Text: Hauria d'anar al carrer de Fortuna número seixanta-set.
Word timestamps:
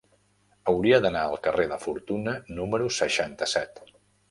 Hauria 0.71 0.99
d'anar 1.03 1.21
al 1.33 1.37
carrer 1.49 1.67
de 1.75 1.77
Fortuna 1.85 2.35
número 2.61 2.91
seixanta-set. 2.99 3.87